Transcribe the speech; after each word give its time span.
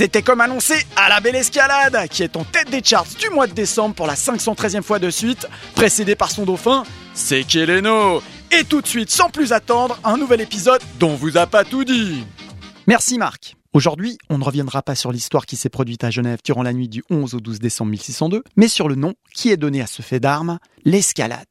C'était 0.00 0.22
comme 0.22 0.40
annoncé 0.40 0.72
à 0.96 1.10
la 1.10 1.20
belle 1.20 1.36
escalade, 1.36 2.08
qui 2.08 2.22
est 2.22 2.34
en 2.38 2.44
tête 2.44 2.70
des 2.70 2.82
charts 2.82 3.04
du 3.18 3.28
mois 3.28 3.46
de 3.46 3.52
décembre 3.52 3.94
pour 3.94 4.06
la 4.06 4.14
513e 4.14 4.80
fois 4.80 4.98
de 4.98 5.10
suite, 5.10 5.46
précédé 5.74 6.16
par 6.16 6.30
son 6.30 6.46
dauphin, 6.46 6.84
c'est 7.12 7.44
Keleno. 7.44 8.22
Et 8.50 8.64
tout 8.64 8.80
de 8.80 8.86
suite, 8.86 9.10
sans 9.10 9.28
plus 9.28 9.52
attendre, 9.52 10.00
un 10.02 10.16
nouvel 10.16 10.40
épisode 10.40 10.80
dont 10.98 11.16
vous 11.16 11.36
a 11.36 11.46
pas 11.46 11.64
tout 11.64 11.84
dit. 11.84 12.24
Merci 12.86 13.18
Marc. 13.18 13.56
Aujourd'hui, 13.74 14.16
on 14.30 14.38
ne 14.38 14.44
reviendra 14.44 14.80
pas 14.80 14.94
sur 14.94 15.12
l'histoire 15.12 15.44
qui 15.44 15.56
s'est 15.56 15.68
produite 15.68 16.02
à 16.02 16.08
Genève 16.08 16.38
durant 16.42 16.62
la 16.62 16.72
nuit 16.72 16.88
du 16.88 17.04
11 17.10 17.34
au 17.34 17.40
12 17.40 17.58
décembre 17.58 17.90
1602, 17.90 18.42
mais 18.56 18.68
sur 18.68 18.88
le 18.88 18.94
nom 18.94 19.12
qui 19.34 19.50
est 19.50 19.58
donné 19.58 19.82
à 19.82 19.86
ce 19.86 20.00
fait 20.00 20.18
d'armes, 20.18 20.60
l'escalade. 20.82 21.44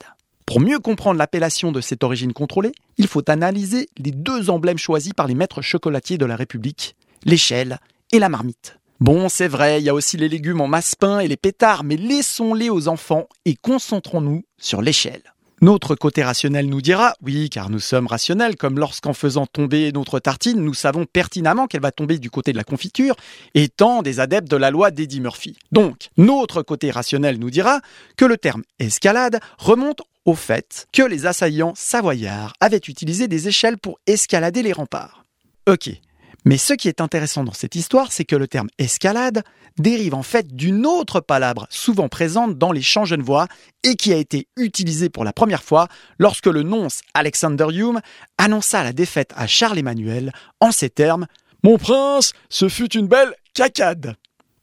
Pour 0.47 0.59
mieux 0.59 0.79
comprendre 0.79 1.19
l'appellation 1.19 1.71
de 1.71 1.81
cette 1.81 2.03
origine 2.03 2.33
contrôlée, 2.33 2.71
il 2.97 3.05
faut 3.05 3.29
analyser 3.29 3.89
les 3.99 4.09
deux 4.09 4.49
emblèmes 4.49 4.79
choisis 4.79 5.13
par 5.13 5.27
les 5.27 5.35
maîtres 5.35 5.61
chocolatiers 5.61 6.17
de 6.17 6.25
la 6.25 6.35
République, 6.35 6.95
l'échelle 7.25 7.77
et 8.11 8.19
la 8.19 8.29
marmite. 8.29 8.79
Bon, 8.99 9.29
c'est 9.29 9.47
vrai, 9.47 9.79
il 9.79 9.85
y 9.85 9.89
a 9.89 9.93
aussi 9.93 10.17
les 10.17 10.27
légumes 10.27 10.59
en 10.59 10.67
masse-pain 10.67 11.19
et 11.19 11.27
les 11.27 11.37
pétards, 11.37 11.85
mais 11.85 11.95
laissons-les 11.95 12.69
aux 12.69 12.89
enfants 12.89 13.27
et 13.45 13.55
concentrons-nous 13.55 14.43
sur 14.57 14.81
l'échelle. 14.81 15.23
Notre 15.61 15.95
côté 15.95 16.23
rationnel 16.23 16.67
nous 16.67 16.81
dira, 16.81 17.15
oui, 17.21 17.49
car 17.49 17.69
nous 17.69 17.79
sommes 17.79 18.07
rationnels, 18.07 18.55
comme 18.55 18.79
lorsqu'en 18.79 19.13
faisant 19.13 19.45
tomber 19.45 19.91
notre 19.91 20.19
tartine, 20.19 20.61
nous 20.61 20.73
savons 20.73 21.05
pertinemment 21.05 21.67
qu'elle 21.67 21.81
va 21.81 21.91
tomber 21.91 22.17
du 22.17 22.29
côté 22.29 22.53
de 22.53 22.57
la 22.57 22.63
confiture, 22.63 23.15
étant 23.55 24.01
des 24.01 24.21
adeptes 24.21 24.49
de 24.49 24.55
la 24.55 24.71
loi 24.71 24.89
d'Eddie 24.91 25.19
Murphy. 25.19 25.57
Donc, 25.73 26.09
notre 26.17 26.61
côté 26.61 26.91
rationnel 26.91 27.39
nous 27.39 27.49
dira 27.49 27.81
que 28.15 28.23
le 28.23 28.37
terme 28.37 28.63
escalade 28.79 29.39
remonte 29.57 30.01
au 30.23 30.33
fait 30.33 30.87
que 30.93 31.03
les 31.03 31.25
assaillants 31.25 31.73
savoyards 31.75 32.53
avaient 32.61 32.77
utilisé 32.77 33.27
des 33.27 33.49
échelles 33.49 33.77
pour 33.77 33.99
escalader 34.07 34.63
les 34.63 34.73
remparts. 34.73 35.25
Ok, 35.67 35.89
mais 36.45 36.57
ce 36.57 36.73
qui 36.73 36.87
est 36.87 37.01
intéressant 37.01 37.43
dans 37.43 37.53
cette 37.53 37.75
histoire, 37.75 38.11
c'est 38.11 38.25
que 38.25 38.35
le 38.35 38.47
terme 38.47 38.69
escalade 38.77 39.43
dérive 39.77 40.13
en 40.13 40.23
fait 40.23 40.55
d'une 40.55 40.85
autre 40.85 41.19
palabre 41.19 41.67
souvent 41.69 42.09
présente 42.09 42.57
dans 42.57 42.71
les 42.71 42.81
chants 42.81 43.05
genevois 43.05 43.47
et 43.83 43.95
qui 43.95 44.13
a 44.13 44.17
été 44.17 44.47
utilisée 44.57 45.09
pour 45.09 45.23
la 45.23 45.33
première 45.33 45.63
fois 45.63 45.87
lorsque 46.17 46.47
le 46.47 46.63
nonce 46.63 47.01
Alexander 47.13 47.67
Hume 47.71 48.01
annonça 48.37 48.83
la 48.83 48.93
défaite 48.93 49.31
à 49.35 49.47
Charles-Emmanuel 49.47 50.31
en 50.59 50.71
ces 50.71 50.89
termes 50.89 51.27
Mon 51.63 51.77
prince, 51.77 52.33
ce 52.49 52.69
fut 52.69 52.95
une 52.95 53.07
belle 53.07 53.33
cacade. 53.53 54.15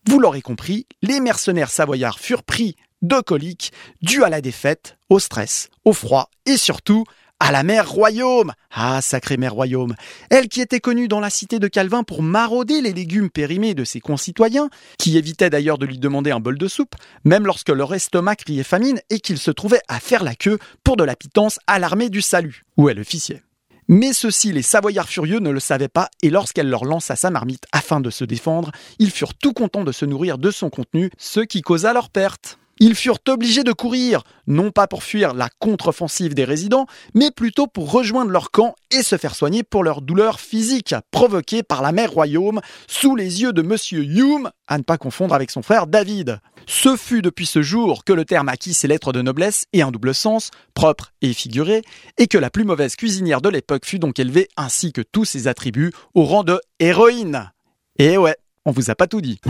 Vous 0.06 0.20
l'aurez 0.20 0.42
compris, 0.42 0.86
les 1.02 1.20
mercenaires 1.20 1.70
savoyards 1.70 2.18
furent 2.18 2.44
pris 2.44 2.76
de 3.02 3.20
coliques 3.20 3.72
dû 4.02 4.24
à 4.24 4.28
la 4.28 4.40
défaite, 4.40 4.96
au 5.10 5.18
stress, 5.18 5.68
au 5.84 5.92
froid 5.92 6.30
et 6.46 6.56
surtout 6.56 7.04
à 7.40 7.52
la 7.52 7.62
mère 7.62 7.90
Royaume. 7.90 8.52
Ah, 8.70 9.00
sacrée 9.02 9.36
mère 9.36 9.54
Royaume. 9.54 9.94
Elle 10.30 10.48
qui 10.48 10.60
était 10.60 10.80
connue 10.80 11.08
dans 11.08 11.20
la 11.20 11.30
cité 11.30 11.58
de 11.58 11.68
Calvin 11.68 12.02
pour 12.02 12.22
marauder 12.22 12.80
les 12.80 12.92
légumes 12.92 13.30
périmés 13.30 13.74
de 13.74 13.84
ses 13.84 14.00
concitoyens, 14.00 14.70
qui 14.98 15.16
évitaient 15.16 15.50
d'ailleurs 15.50 15.78
de 15.78 15.86
lui 15.86 15.98
demander 15.98 16.30
un 16.30 16.40
bol 16.40 16.58
de 16.58 16.68
soupe, 16.68 16.94
même 17.24 17.46
lorsque 17.46 17.70
leur 17.70 17.94
estomac 17.94 18.36
criait 18.36 18.62
famine 18.62 19.00
et 19.10 19.20
qu'ils 19.20 19.38
se 19.38 19.50
trouvaient 19.50 19.82
à 19.88 20.00
faire 20.00 20.24
la 20.24 20.34
queue 20.34 20.58
pour 20.84 20.96
de 20.96 21.04
la 21.04 21.16
pitance 21.16 21.58
à 21.66 21.78
l'armée 21.78 22.10
du 22.10 22.22
salut. 22.22 22.64
Où 22.76 22.88
est 22.88 22.94
l'officier 22.94 23.42
mais 23.88 24.12
ceux-ci, 24.12 24.50
les 24.50 24.62
Savoyards 24.62 25.08
furieux, 25.08 25.38
ne 25.38 25.50
le 25.50 25.60
savaient 25.60 25.86
pas, 25.86 26.10
et 26.20 26.28
lorsqu'elle 26.28 26.68
leur 26.68 26.84
lança 26.84 27.14
sa 27.14 27.30
marmite 27.30 27.66
afin 27.70 28.00
de 28.00 28.10
se 28.10 28.24
défendre, 28.24 28.72
ils 28.98 29.12
furent 29.12 29.34
tout 29.34 29.52
contents 29.52 29.84
de 29.84 29.92
se 29.92 30.04
nourrir 30.04 30.38
de 30.38 30.50
son 30.50 30.70
contenu, 30.70 31.08
ce 31.18 31.38
qui 31.38 31.62
causa 31.62 31.92
leur 31.92 32.10
perte. 32.10 32.58
Ils 32.78 32.94
furent 32.94 33.18
obligés 33.28 33.64
de 33.64 33.72
courir, 33.72 34.22
non 34.46 34.70
pas 34.70 34.86
pour 34.86 35.02
fuir 35.02 35.32
la 35.32 35.48
contre-offensive 35.58 36.34
des 36.34 36.44
résidents, 36.44 36.86
mais 37.14 37.30
plutôt 37.30 37.66
pour 37.66 37.90
rejoindre 37.90 38.30
leur 38.30 38.50
camp 38.50 38.74
et 38.90 39.02
se 39.02 39.16
faire 39.16 39.34
soigner 39.34 39.62
pour 39.62 39.82
leurs 39.82 40.02
douleurs 40.02 40.40
physiques 40.40 40.94
provoquées 41.10 41.62
par 41.62 41.80
la 41.80 41.92
mère 41.92 42.12
royaume 42.12 42.60
sous 42.86 43.16
les 43.16 43.40
yeux 43.40 43.54
de 43.54 43.62
Monsieur 43.62 44.04
Hume, 44.04 44.50
à 44.68 44.76
ne 44.76 44.82
pas 44.82 44.98
confondre 44.98 45.34
avec 45.34 45.50
son 45.50 45.62
frère 45.62 45.86
David. 45.86 46.40
Ce 46.66 46.96
fut 46.96 47.22
depuis 47.22 47.46
ce 47.46 47.62
jour 47.62 48.04
que 48.04 48.12
le 48.12 48.26
terme 48.26 48.48
acquis 48.48 48.74
ses 48.74 48.88
lettres 48.88 49.12
de 49.12 49.22
noblesse 49.22 49.64
et 49.72 49.82
un 49.82 49.90
double 49.90 50.14
sens, 50.14 50.50
propre 50.74 51.12
et 51.22 51.32
figuré, 51.32 51.82
et 52.18 52.26
que 52.26 52.38
la 52.38 52.50
plus 52.50 52.64
mauvaise 52.64 52.96
cuisinière 52.96 53.40
de 53.40 53.48
l'époque 53.48 53.86
fut 53.86 53.98
donc 53.98 54.18
élevée 54.18 54.48
ainsi 54.56 54.92
que 54.92 55.00
tous 55.00 55.24
ses 55.24 55.48
attributs 55.48 55.92
au 56.14 56.24
rang 56.24 56.44
de 56.44 56.60
héroïne. 56.78 57.50
Et 57.98 58.18
ouais, 58.18 58.36
on 58.66 58.72
vous 58.72 58.90
a 58.90 58.94
pas 58.94 59.06
tout 59.06 59.22
dit. 59.22 59.40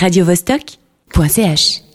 Radio 0.00 0.24
Vostok.ch 0.24 1.85